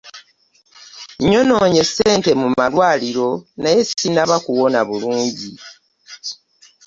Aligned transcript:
Nyononye 1.29 1.81
ssente 1.87 2.31
mu 2.41 2.47
malwaliro 2.57 3.29
naye 3.61 3.79
sinaba 3.89 4.35
kuwoma 4.43 4.81
bulungi. 4.87 5.49